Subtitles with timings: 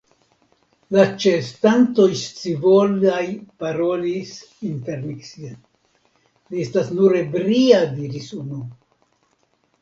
[0.93, 3.21] La ĉeestantoj scivolaj
[3.63, 4.31] parolis
[4.69, 5.51] intermikse:
[6.55, 8.65] Li estas nur ebria, diris unu.